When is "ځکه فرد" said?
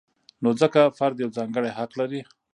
0.61-1.15